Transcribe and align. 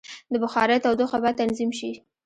د 0.31 0.33
بخارۍ 0.43 0.77
تودوخه 0.83 1.17
باید 1.21 1.39
تنظیم 1.41 1.71
شي. 1.79 1.91